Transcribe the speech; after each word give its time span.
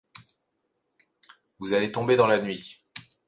Vous 1.59 1.73
allez 1.75 1.91
tomber 1.91 2.15
dans 2.15 2.25
la 2.25 2.39
nuit! 2.41 2.81